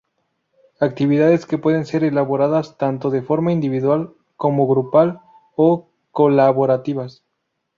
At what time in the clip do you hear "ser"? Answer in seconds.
1.85-2.03